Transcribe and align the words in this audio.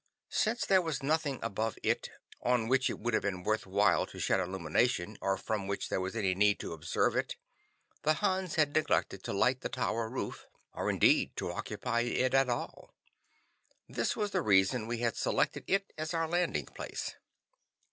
Since 0.31 0.65
there 0.65 0.81
was 0.81 1.03
nothing 1.03 1.37
above 1.43 1.77
it 1.83 2.09
on 2.41 2.67
which 2.67 2.89
it 2.89 2.97
would 2.97 3.13
have 3.13 3.21
been 3.21 3.43
worth 3.43 3.67
while 3.67 4.07
to 4.07 4.17
shed 4.17 4.39
illumination, 4.39 5.15
or 5.21 5.37
from 5.37 5.67
which 5.67 5.89
there 5.89 6.01
was 6.01 6.15
any 6.15 6.33
need 6.33 6.59
to 6.61 6.73
observe 6.73 7.15
it, 7.15 7.35
the 8.01 8.15
Hans 8.15 8.55
had 8.55 8.73
neglected 8.73 9.23
to 9.23 9.31
light 9.31 9.61
the 9.61 9.69
tower 9.69 10.09
roof, 10.09 10.47
or 10.73 10.89
indeed 10.89 11.35
to 11.37 11.51
occupy 11.51 11.99
it 11.99 12.33
at 12.33 12.49
all. 12.49 12.95
This 13.87 14.15
was 14.15 14.31
the 14.31 14.41
reason 14.41 14.87
we 14.87 15.01
had 15.01 15.15
selected 15.15 15.65
it 15.67 15.93
as 15.99 16.15
our 16.15 16.27
landing 16.27 16.65
place. 16.65 17.13